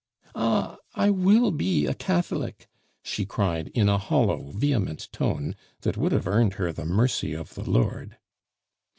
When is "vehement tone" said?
4.49-5.55